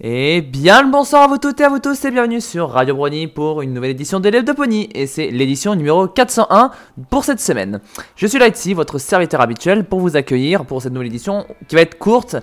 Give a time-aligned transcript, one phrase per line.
[0.00, 2.96] Et bien le bonsoir à vous toutes et à vous tous et bienvenue sur Radio
[2.96, 6.72] Brony pour une nouvelle édition d'élèves de Pony et c'est l'édition numéro 401
[7.10, 7.78] pour cette semaine.
[8.16, 11.82] Je suis Lighty, votre serviteur habituel pour vous accueillir pour cette nouvelle édition qui va
[11.82, 12.34] être courte.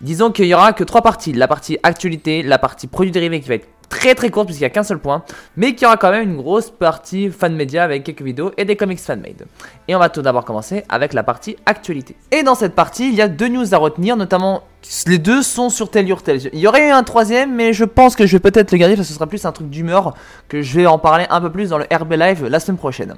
[0.00, 3.48] Disons qu'il y aura que trois parties, la partie actualité, la partie produits dérivés qui
[3.50, 5.22] va être très très courte puisqu'il n'y a qu'un seul point,
[5.56, 8.74] mais qui aura quand même une grosse partie fan média avec quelques vidéos et des
[8.74, 9.46] comics fan-made.
[9.86, 12.16] Et on va tout d'abord commencer avec la partie actualité.
[12.32, 14.64] Et dans cette partie, il y a deux news à retenir, notamment
[15.06, 16.06] les deux sont sur Tales.
[16.52, 18.96] Il y aurait eu un troisième, mais je pense que je vais peut-être le garder
[18.96, 20.14] parce que ce sera plus un truc d'humeur
[20.48, 23.14] que je vais en parler un peu plus dans le RB Live la semaine prochaine.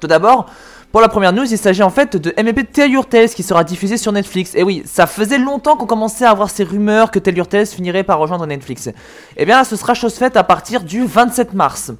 [0.00, 0.46] Tout d'abord,
[0.92, 3.64] pour la première news, il s'agit en fait de MMP Tell Your Tales qui sera
[3.64, 4.54] diffusé sur Netflix.
[4.54, 7.66] Et oui, ça faisait longtemps qu'on commençait à avoir ces rumeurs que Tell Your Tales
[7.66, 8.88] finirait par rejoindre Netflix.
[9.36, 11.92] Et bien là, ce sera chose faite à partir du 27 mars.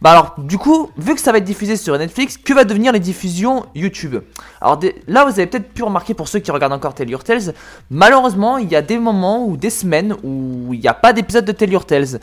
[0.00, 2.90] Bah alors, du coup, vu que ça va être diffusé sur Netflix, que va devenir
[2.90, 4.16] les diffusions YouTube?
[4.62, 7.52] Alors là, vous avez peut-être pu remarquer pour ceux qui regardent encore Tell Your Tales,
[7.90, 11.44] malheureusement, il y a des moments ou des semaines où il n'y a pas d'épisode
[11.44, 12.18] de Tell Your Tales.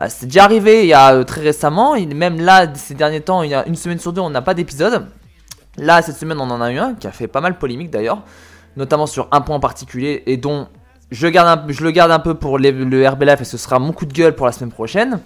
[0.00, 3.42] Euh, c'est déjà arrivé il y a euh, très récemment, même là, ces derniers temps,
[3.42, 5.06] il y a une semaine sur deux, on n'a pas d'épisode.
[5.76, 8.22] Là, cette semaine, on en a eu un qui a fait pas mal polémique d'ailleurs,
[8.78, 10.68] notamment sur un point en particulier et dont
[11.10, 14.06] je, garde je le garde un peu pour le RBLF et ce sera mon coup
[14.06, 15.20] de gueule pour la semaine prochaine.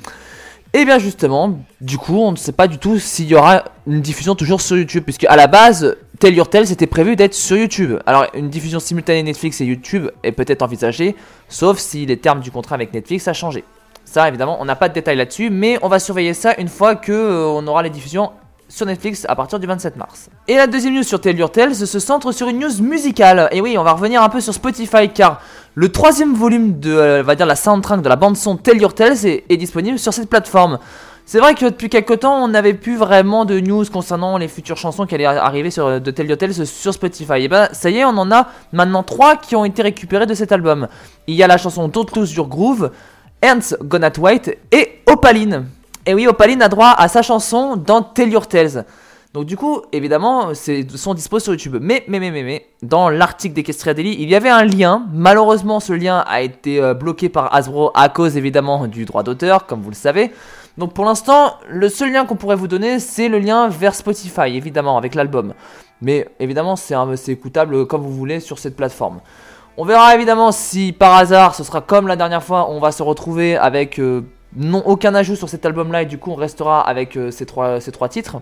[0.75, 4.01] Et bien justement, du coup, on ne sait pas du tout s'il y aura une
[4.01, 7.59] diffusion toujours sur YouTube, puisque à la base, Tell Your Tale c'était prévu d'être sur
[7.59, 7.99] YouTube.
[8.07, 11.15] Alors une diffusion simultanée Netflix et YouTube est peut-être envisagée,
[11.49, 13.65] sauf si les termes du contrat avec Netflix a changé.
[14.07, 16.97] Ça, évidemment, on n'a pas de détails là-dessus, mais on va surveiller ça une fois
[16.97, 18.31] que euh, on aura les diffusions
[18.73, 20.31] sur Netflix à partir du 27 mars.
[20.49, 23.49] Et la deuxième news sur Tell Your Tales se centre sur une news musicale.
[23.53, 25.43] Et oui, on va revenir un peu sur Spotify car
[25.75, 29.57] le troisième volume de, euh, la soundtrack de la bande son Tell Your Tales est,
[29.59, 30.79] disponible sur cette plateforme.
[31.27, 34.79] C'est vrai que depuis quelques temps, on n'avait plus vraiment de news concernant les futures
[34.79, 37.43] chansons qui allaient arriver de Tell Your Tales sur Spotify.
[37.43, 40.35] Et ben, ça y est, on en a maintenant trois qui ont été récupérées de
[40.35, 40.89] cet album.
[41.27, 42.91] Il y a la chanson Don't Lose Your Groove,
[43.43, 45.67] Ernst Gonat White et Opaline.
[46.05, 48.85] Et oui, Opaline a droit à sa chanson dans Tell Your Tales.
[49.35, 51.79] Donc du coup, évidemment, c'est sont dispo sur YouTube.
[51.81, 55.07] Mais, mais, mais, mais, mais, dans l'article d'Equestria Daily, il y avait un lien.
[55.13, 59.67] Malheureusement, ce lien a été euh, bloqué par Hasbro à cause évidemment du droit d'auteur,
[59.67, 60.33] comme vous le savez.
[60.77, 64.57] Donc pour l'instant, le seul lien qu'on pourrait vous donner, c'est le lien vers Spotify,
[64.57, 65.55] évidemment, avec l'album.
[66.01, 66.97] Mais évidemment, c'est
[67.29, 69.21] écoutable comme vous voulez sur cette plateforme.
[69.77, 73.05] On verra évidemment si par hasard, ce sera comme la dernière fois, on va se
[73.05, 74.01] retrouver avec...
[74.01, 74.23] Euh,
[74.57, 77.47] non aucun ajout sur cet album là et du coup on restera avec euh, ces,
[77.47, 78.39] trois, ces trois titres.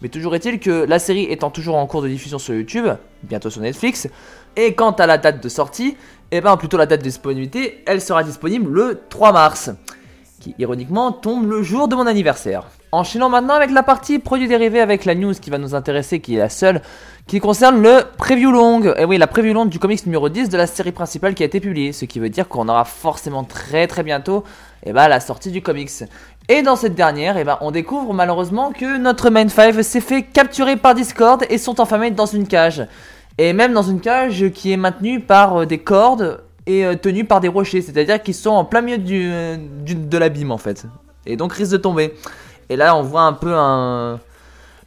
[0.00, 2.86] Mais toujours est-il que la série étant toujours en cours de diffusion sur YouTube,
[3.22, 4.08] bientôt sur Netflix,
[4.56, 5.96] et quant à la date de sortie,
[6.32, 9.70] et eh ben plutôt la date de disponibilité, elle sera disponible le 3 mars,
[10.40, 12.64] qui ironiquement tombe le jour de mon anniversaire.
[12.90, 16.34] Enchaînons maintenant avec la partie produits dérivés avec la news qui va nous intéresser, qui
[16.36, 16.82] est la seule,
[17.26, 18.82] qui concerne le preview long.
[18.96, 21.46] Et oui, la preview long du comics numéro 10 de la série principale qui a
[21.46, 24.44] été publiée, ce qui veut dire qu'on aura forcément très très bientôt
[24.84, 26.04] eh ben, la sortie du comics.
[26.48, 30.22] Et dans cette dernière, eh ben, on découvre malheureusement que notre Main 5 s'est fait
[30.22, 32.86] capturer par Discord et sont enfermés dans une cage.
[33.38, 37.24] Et même dans une cage qui est maintenue par euh, des cordes et euh, tenue
[37.24, 40.86] par des rochers, c'est-à-dire qu'ils sont en plein milieu du, de l'abîme en fait.
[41.26, 42.14] Et donc risquent de tomber.
[42.68, 44.20] Et là on voit un peu un...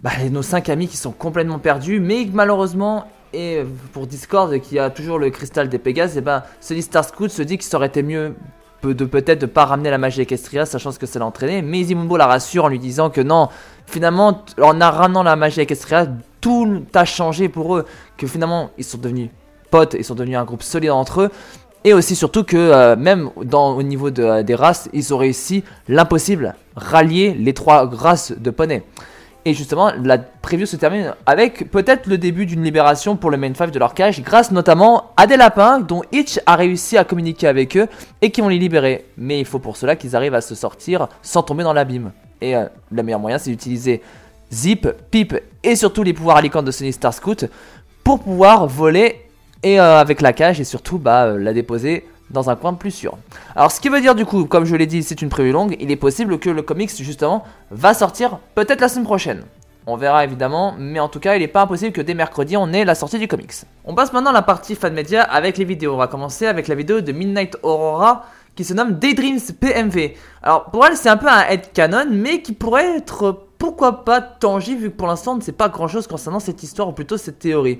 [0.04, 4.90] Bah, nos cinq amis qui sont complètement perdus, mais malheureusement, et pour Discord qui a
[4.92, 8.36] toujours le cristal des Pégases, et ben Star Starscoot se dit qu'il aurait été mieux
[8.84, 11.62] de peut-être ne pas ramener la magie Equestria, sachant ce que ça l'entraîner.
[11.62, 13.50] Mais Izimumbo la rassure en lui disant que non,
[13.88, 16.08] finalement, en ramenant la magie Equestria,
[16.42, 17.86] tout a changé pour eux.
[18.18, 19.30] Que finalement, ils sont devenus
[19.72, 21.32] potes, ils sont devenus un groupe solide entre eux.
[21.84, 25.64] Et aussi surtout que euh, même dans, au niveau de, des races, ils ont réussi
[25.88, 28.84] l'impossible, rallier les trois races de poney.
[29.48, 33.54] Et justement, la preview se termine avec peut-être le début d'une libération pour le main
[33.54, 37.48] 5 de leur cage, grâce notamment à des lapins dont Hitch a réussi à communiquer
[37.48, 37.88] avec eux
[38.24, 39.06] et qui vont les libérer.
[39.18, 42.12] Mais il faut pour cela qu'ils arrivent à se sortir sans tomber dans l'abîme.
[42.42, 44.02] Et euh, le meilleur moyen, c'est d'utiliser
[44.52, 47.46] Zip, Pip et surtout les pouvoirs à de Sony Star Scout
[48.04, 49.28] pour pouvoir voler
[49.62, 52.92] et euh, avec la cage et surtout bah, euh, la déposer dans un coin plus
[52.92, 53.18] sûr.
[53.56, 55.76] Alors ce qui veut dire du coup, comme je l'ai dit, c'est une prévue longue,
[55.80, 59.44] il est possible que le comics justement va sortir peut-être la semaine prochaine.
[59.88, 62.74] On verra évidemment, mais en tout cas, il n'est pas impossible que dès mercredi, on
[62.74, 63.54] ait la sortie du comics.
[63.86, 65.94] On passe maintenant à la partie fan média avec les vidéos.
[65.94, 68.26] On va commencer avec la vidéo de Midnight Aurora
[68.56, 70.16] qui se nomme Daydreams PMV.
[70.42, 74.22] Alors pour elle, c'est un peu un head canon, mais qui pourrait être pourquoi pas
[74.22, 76.92] tangible vu que pour l'instant, on ne sait pas grand chose concernant cette histoire ou
[76.94, 77.78] plutôt cette théorie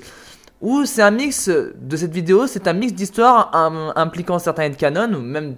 [0.62, 3.52] où c'est un mix de cette vidéo, c'est un mix d'histoires
[3.96, 5.56] impliquant certains canon ou même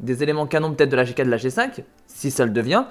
[0.00, 2.84] des éléments canon peut-être de la G4 de la G5, si ça le devient,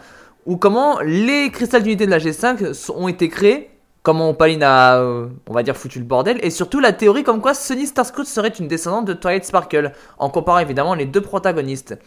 [0.45, 3.69] ou comment les cristals d'unité de la G5 ont été créés
[4.05, 7.41] comment Opaline a, euh, on va dire, foutu le bordel, et surtout la théorie comme
[7.41, 11.97] quoi Sunny Starscoot serait une descendante de Twilight Sparkle, en comparant évidemment les deux protagonistes.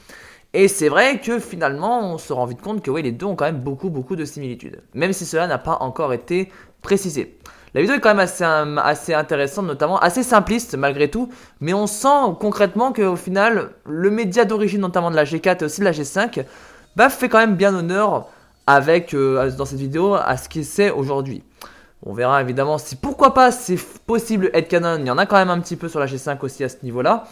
[0.55, 3.35] Et c'est vrai que finalement, on se rend vite compte que oui, les deux ont
[3.35, 6.51] quand même beaucoup, beaucoup de similitudes, même si cela n'a pas encore été
[6.83, 7.37] précisé.
[7.75, 11.29] La vidéo est quand même assez, assez intéressante, notamment assez simpliste malgré tout,
[11.61, 15.81] mais on sent concrètement qu'au final, le média d'origine, notamment de la G4 et aussi
[15.81, 16.44] de la G5,
[16.97, 18.29] bah, fait quand même bien honneur
[18.67, 21.43] avec, euh, dans cette vidéo à ce qu'il c'est aujourd'hui.
[22.05, 25.50] On verra évidemment si pourquoi pas c'est possible headcanon, il y en a quand même
[25.50, 27.25] un petit peu sur la G5 aussi à ce niveau-là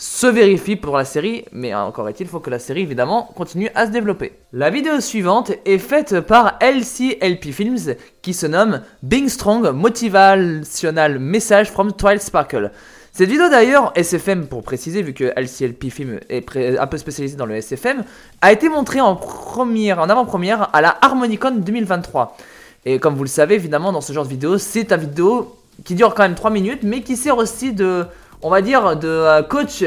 [0.00, 3.84] se vérifie pour la série, mais encore est-il, faut que la série évidemment continue à
[3.84, 4.32] se développer.
[4.54, 11.70] La vidéo suivante est faite par LCLP Films qui se nomme Being Strong Motivational Message
[11.70, 12.70] from Twilight Sparkle.
[13.12, 17.44] Cette vidéo d'ailleurs, SFM pour préciser, vu que LCLP Film est un peu spécialisé dans
[17.44, 18.04] le SFM,
[18.40, 22.38] a été montrée en première, en avant-première à la Harmonicon 2023.
[22.86, 25.94] Et comme vous le savez, évidemment, dans ce genre de vidéo, c'est un vidéo qui
[25.94, 28.06] dure quand même 3 minutes, mais qui sert aussi de
[28.42, 29.84] on va dire, de euh, coach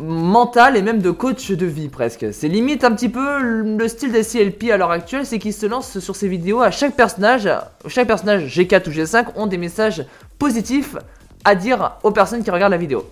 [0.00, 2.26] mental et même de coach de vie presque.
[2.32, 5.66] C'est limite un petit peu le style des CLP à l'heure actuelle, c'est qu'il se
[5.66, 7.48] lance sur ses vidéos à chaque personnage,
[7.88, 10.04] chaque personnage G4 ou G5 ont des messages
[10.38, 10.96] positifs
[11.44, 13.04] à dire aux personnes qui regardent la vidéo.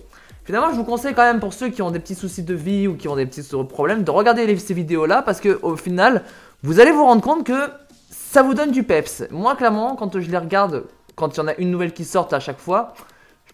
[0.45, 2.87] Finalement, je vous conseille quand même pour ceux qui ont des petits soucis de vie
[2.87, 6.23] ou qui ont des petits problèmes de regarder ces vidéos là parce que au final,
[6.63, 7.69] vous allez vous rendre compte que
[8.09, 9.23] ça vous donne du peps.
[9.29, 10.85] Moi, clairement, quand je les regarde,
[11.15, 12.93] quand il y en a une nouvelle qui sort à chaque fois,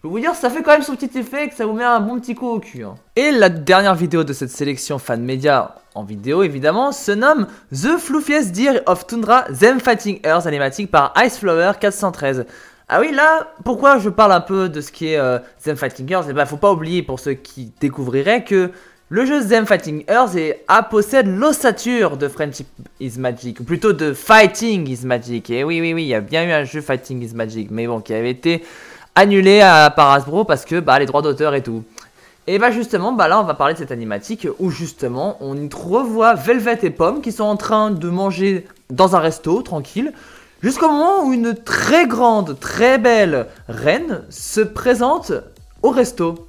[0.04, 1.98] peux vous dire, ça fait quand même son petit effet que ça vous met un
[1.98, 2.84] bon petit coup au cul.
[2.84, 2.94] Hein.
[3.16, 7.96] Et la dernière vidéo de cette sélection fan média en vidéo évidemment se nomme The
[7.96, 12.44] Fluffiest Deer of Tundra Them Fighting Earth animatique par Iceflower 413.
[12.86, 16.26] Ah oui, là, pourquoi je parle un peu de ce qui est euh, Fighting Earth?
[16.28, 18.72] Eh ben, faut pas oublier pour ceux qui découvriraient que
[19.08, 22.66] le jeu Them Fighting Earth est, a possède l'ossature de Friendship
[23.00, 25.48] is Magic, ou plutôt de Fighting is Magic.
[25.48, 27.86] Et oui, oui, oui, il y a bien eu un jeu Fighting is Magic, mais
[27.86, 28.62] bon, qui avait été
[29.14, 31.84] annulé à, par Hasbro parce que bah, les droits d'auteur et tout.
[32.46, 35.68] Et bah justement, bah là on va parler de cette animatique où justement on y
[35.72, 40.12] revoit Velvet et Pomme qui sont en train de manger dans un resto tranquille
[40.62, 45.32] jusqu'au moment où une très grande, très belle reine se présente
[45.82, 46.48] au resto.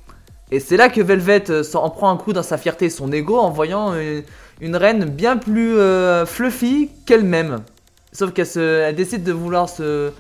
[0.52, 3.12] Et c'est là que Velvet euh, en prend un coup dans sa fierté et son
[3.12, 3.94] ego en voyant
[4.62, 7.62] une, reine bien plus euh, fluffy qu'elle-même.
[8.12, 10.12] Sauf qu'elle décide de vouloir se,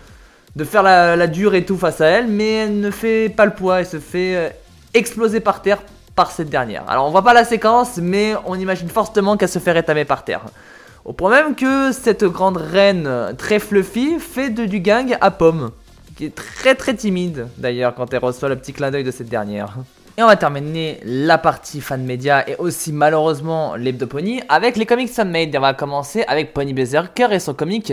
[0.55, 3.53] de faire la, dure et tout face à elle, mais elle ne fait pas le
[3.53, 4.49] poids et se fait euh,
[4.93, 5.79] exploser par terre
[6.15, 6.83] par cette dernière.
[6.87, 10.23] Alors on voit pas la séquence, mais on imagine fortement qu'elle se fait rétamer par
[10.23, 10.45] terre.
[11.03, 15.71] Au point même que cette grande reine très fluffy fait de, du gang à Pomme,
[16.15, 19.29] qui est très très timide d'ailleurs quand elle reçoit le petit clin d'œil de cette
[19.29, 19.75] dernière.
[20.17, 24.85] Et on va terminer la partie fan média et aussi malheureusement l'hebdo pony avec les
[24.85, 25.53] comics made.
[25.57, 27.91] On va commencer avec Pony Berserker et son comic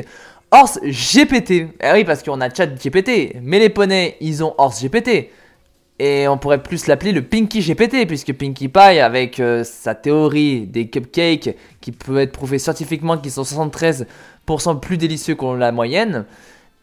[0.52, 1.68] Horse GPT.
[1.80, 5.30] Eh oui, parce qu'on a Chat GPT, mais les poneys, ils ont Horse GPT.
[5.98, 10.66] Et on pourrait plus l'appeler le Pinky GPT, puisque Pinkie Pie, avec euh, sa théorie
[10.66, 16.26] des cupcakes, qui peut être prouvé scientifiquement qu'ils sont 73% plus délicieux que la moyenne,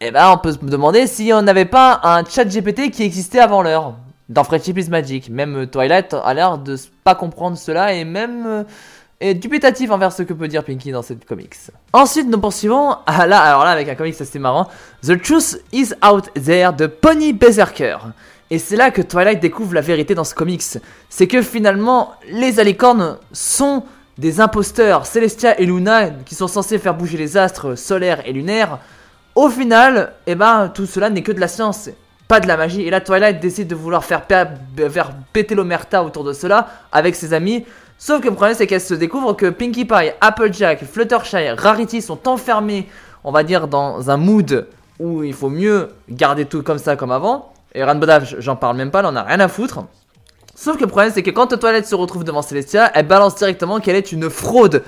[0.00, 3.40] eh ben on peut se demander si on n'avait pas un chat GPT qui existait
[3.40, 3.94] avant l'heure.
[4.28, 5.28] Dans Friendship is Magic.
[5.28, 8.64] Même Twilight a l'air de pas comprendre cela et même euh,
[9.20, 11.54] est dubitatif envers ce que peut dire Pinky dans cette comics.
[11.92, 14.68] Ensuite, nous poursuivons, ah là, alors là, avec un comics assez marrant,
[15.02, 17.98] The Truth is Out There de Pony Berserker.
[18.50, 20.78] Et c'est là que Twilight découvre la vérité dans ce comics.
[21.08, 23.84] C'est que finalement, les alicornes sont
[24.18, 25.06] des imposteurs.
[25.06, 28.78] Celestia et Luna, qui sont censés faire bouger les astres solaires et lunaires,
[29.34, 31.90] au final, eh ben, tout cela n'est que de la science,
[32.26, 32.82] pas de la magie.
[32.82, 37.32] Et là, Twilight décide de vouloir faire, faire péter l'omerta autour de cela avec ses
[37.32, 37.64] amis
[38.02, 42.26] Sauf que le problème, c'est qu'elle se découvre que Pinkie Pie, Applejack, Fluttershy, Rarity sont
[42.28, 42.88] enfermés,
[43.24, 44.66] on va dire, dans un mood
[44.98, 47.52] où il faut mieux garder tout comme ça, comme avant.
[47.74, 49.84] Et Rainbow Dash, j'en parle même pas, on a rien à foutre.
[50.54, 53.80] Sauf que le problème, c'est que quand Toilette se retrouve devant Celestia, elle balance directement
[53.80, 54.82] qu'elle est une fraude,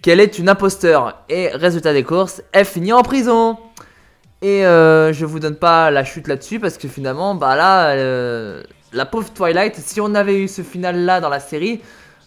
[0.00, 1.22] qu'elle est une imposteur.
[1.28, 3.58] Et résultat des courses, elle finit en prison.
[4.40, 8.62] Et euh, je vous donne pas la chute là-dessus parce que finalement, bah là, euh,
[8.94, 11.82] la pauvre Twilight, si on avait eu ce final là dans la série,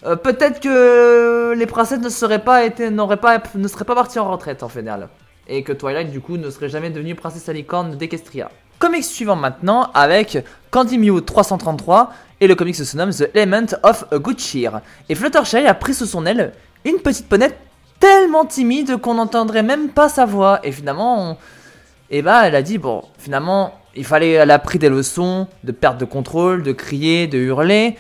[0.06, 4.70] euh, peut-être que les princesses ne seraient pas ne seraient pas parties en retraite en
[4.70, 5.10] final.
[5.48, 8.52] Et que Twilight du coup ne serait jamais devenue princesse à licorne d'Equestria.
[8.80, 10.38] Comics suivant maintenant avec
[10.70, 12.12] Candy Mew 333
[12.42, 14.82] et le comics se nomme The Element of a Good Cheer.
[15.10, 16.54] Et Fluttershy a pris sous son aile
[16.86, 17.58] une petite ponette
[18.00, 20.60] tellement timide qu'on n'entendrait même pas sa voix.
[20.64, 21.38] Et finalement,
[22.12, 25.72] eh ben, elle a dit bon, finalement, il fallait, elle a pris des leçons de
[25.72, 27.98] perte de contrôle, de crier, de hurler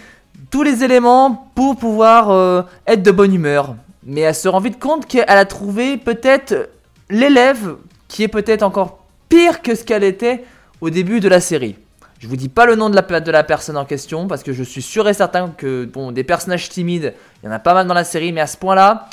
[0.51, 3.78] tous les éléments pour pouvoir euh, être de bonne humeur.
[4.04, 6.70] Mais elle se rend vite compte qu'elle a trouvé peut-être
[7.10, 10.44] l'élève qui est peut-être encore pire que ce qu'elle était
[10.82, 11.76] au début de la série.
[12.20, 14.84] Je vous dis pas le nom de la, personne en question parce que je suis
[14.84, 17.96] sûr et certain que bon, des personnages timides, il y en a pas mal dans
[17.96, 19.10] la série, mais à ce point-là,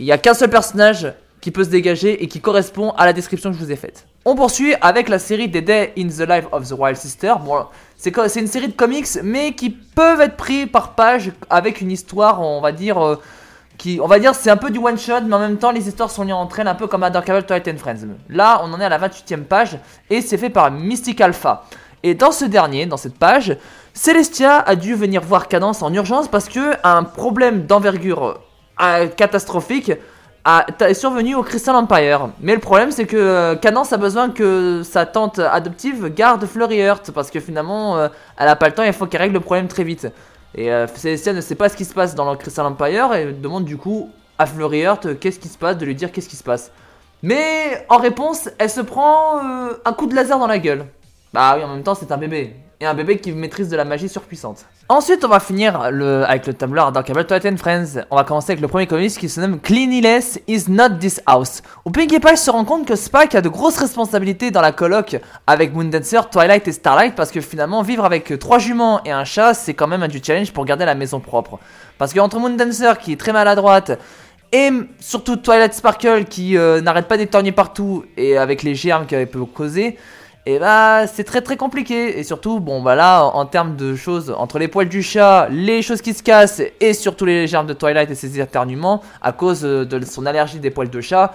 [0.00, 3.12] il y a qu'un seul personnage qui peut se dégager et qui correspond à la
[3.12, 4.08] description que je vous ai faite.
[4.28, 7.34] On poursuit avec la série des Day in the Life of the Wild Sister.
[7.44, 7.66] Bon,
[7.96, 12.42] c'est une série de comics, mais qui peuvent être pris par page avec une histoire,
[12.42, 13.20] on va dire, euh,
[13.78, 15.86] qui, on va dire, c'est un peu du one shot, mais en même temps, les
[15.86, 18.08] histoires sont liées entre elles, un peu comme à Dark and Friends.
[18.28, 19.78] Là, on en est à la 28e page
[20.10, 21.62] et c'est fait par Mystic Alpha.
[22.02, 23.56] Et dans ce dernier, dans cette page,
[23.94, 28.40] Celestia a dû venir voir Cadence en urgence parce que un problème d'envergure
[28.82, 29.92] euh, catastrophique
[30.80, 32.28] est survenu au Crystal Empire.
[32.40, 36.78] Mais le problème, c'est que euh, Cadence a besoin que sa tante adoptive garde Flurry
[36.78, 39.34] Heart parce que finalement, euh, elle a pas le temps et il faut qu'elle règle
[39.34, 40.08] le problème très vite.
[40.54, 43.66] Et Celestia ne sait pas ce qui se passe dans le Crystal Empire et demande
[43.66, 46.42] du coup à Flurry Heart qu'est-ce qui se passe, de lui dire qu'est-ce qui se
[46.42, 46.70] passe.
[47.22, 49.40] Mais en réponse, elle se prend
[49.84, 50.86] un coup de laser dans la gueule.
[51.34, 52.56] Bah oui, en même temps, c'est un bébé.
[52.78, 54.66] Et un bébé qui maîtrise de la magie surpuissante.
[54.90, 58.02] Ensuite, on va finir le, avec le tumblr Darkable Twilight Friends.
[58.10, 61.62] On va commencer avec le premier comics qui se nomme Cleanliness is not this house.
[61.86, 65.16] Où Pinkie Pie se rend compte que Spike a de grosses responsabilités dans la coloc
[65.46, 69.54] avec Moondancer, Twilight et Starlight parce que finalement, vivre avec trois juments et un chat,
[69.54, 71.58] c'est quand même un du challenge pour garder la maison propre.
[71.96, 73.98] Parce que entre Moondancer qui est très maladroite
[74.52, 79.26] et surtout Twilight Sparkle qui euh, n'arrête pas d'étorgner partout et avec les germes qu'elle
[79.28, 79.96] peut causer,
[80.46, 82.18] et bah c'est très très compliqué.
[82.18, 85.82] Et surtout, bon bah là, en, termes de choses, entre les poils du chat, les
[85.82, 89.62] choses qui se cassent, et surtout les germes de Twilight et ses éternuements, à cause
[89.62, 91.34] de son allergie des poils de chat,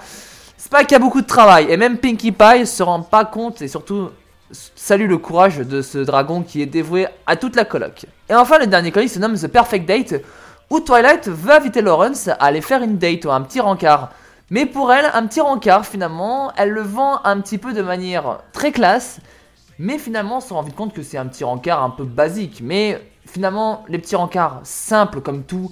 [0.56, 1.68] c'est pas qu'il y a beaucoup de travail.
[1.70, 4.10] Et même Pinkie Pie se rend pas compte, et surtout
[4.52, 8.06] salue le courage de ce dragon qui est dévoué à toute la coloc.
[8.30, 10.22] Et enfin, le dernier colis se nomme The Perfect Date,
[10.70, 14.12] où Twilight veut inviter Lawrence à aller faire une date ou un petit rencard.
[14.50, 18.40] Mais pour elle, un petit rencard, finalement, elle le vend un petit peu de manière
[18.62, 19.20] très classe.
[19.80, 22.62] Mais finalement, on se rend vite compte que c'est un petit rencard un peu basique.
[22.64, 25.72] Mais finalement, les petits rencards simples comme tout,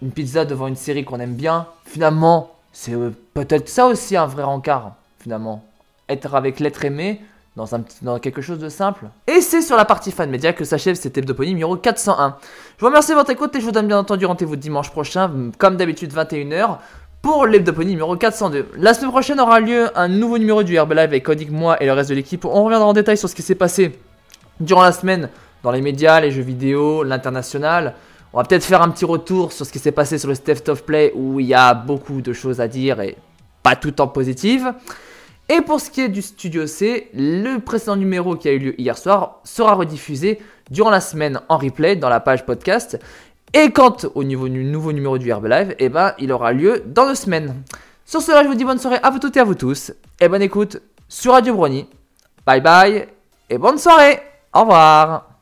[0.00, 4.24] une pizza devant une série qu'on aime bien, finalement, c'est euh, peut-être ça aussi un
[4.24, 5.62] vrai rencard, finalement.
[6.08, 7.20] Être avec l'être aimé
[7.54, 9.06] dans, un petit, dans quelque chose de simple.
[9.26, 12.38] Et c'est sur la partie fan média que s'achève cet hebdopony numéro 401.
[12.76, 15.30] Je vous remercie de votre écoute et je vous donne bien entendu rendez-vous dimanche prochain,
[15.58, 16.78] comme d'habitude 21h,
[17.26, 18.68] pour l'hebdoponie numéro 402.
[18.78, 21.92] La semaine prochaine aura lieu un nouveau numéro du Herbalife avec Codic, moi et le
[21.92, 22.44] reste de l'équipe.
[22.44, 23.98] On reviendra en détail sur ce qui s'est passé
[24.60, 25.28] durant la semaine
[25.64, 27.94] dans les médias, les jeux vidéo, l'international.
[28.32, 30.68] On va peut-être faire un petit retour sur ce qui s'est passé sur le State
[30.68, 33.16] of Play où il y a beaucoup de choses à dire et
[33.64, 34.72] pas tout en positive.
[35.48, 38.80] Et pour ce qui est du Studio C, le précédent numéro qui a eu lieu
[38.80, 40.38] hier soir sera rediffusé
[40.70, 43.00] durant la semaine en replay dans la page podcast.
[43.58, 47.06] Et quant au niveau du nouveau numéro du Herbalife, eh ben, il aura lieu dans
[47.06, 47.62] deux semaines.
[48.04, 49.92] Sur cela, je vous dis bonne soirée à vous toutes et à vous tous.
[50.20, 51.86] Et bonne écoute sur Radio Brony.
[52.44, 53.08] Bye bye
[53.48, 54.20] et bonne soirée.
[54.52, 55.35] Au revoir.